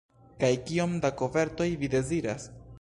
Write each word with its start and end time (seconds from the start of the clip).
Kaj 0.43 0.49
kiom 0.69 0.95
da 1.05 1.13
kovertoj 1.21 1.71
vi 1.83 1.93
deziras? 1.99 2.53